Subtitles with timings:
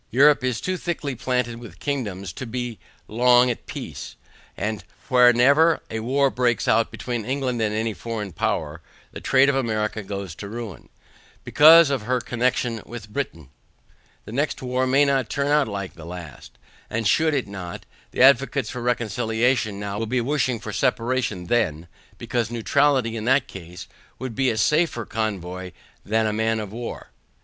[0.09, 4.15] Europe is too thickly planted with kingdoms to be long at peace,
[4.57, 9.53] and whenever a war breaks out between England and any foreign power, the trade of
[9.55, 10.89] America goes to ruin,
[11.43, 13.49] BECAUSE OF HER CONNECTION WITH BRITAIN.
[14.25, 16.57] The next war may not turn out like the last,
[16.89, 21.87] and should it not, the advocates for reconciliation now will be wishing for separation then,
[22.17, 23.87] because, neutrality in that case,
[24.17, 25.71] would be a safer convoy
[26.03, 27.11] than a man of war.